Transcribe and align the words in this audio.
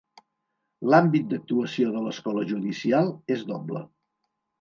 L'àmbit 0.93 1.27
d'actuació 1.33 1.91
de 1.97 2.01
l'Escola 2.05 2.45
Judicial 2.53 3.13
és 3.37 3.45
doble. 3.53 3.83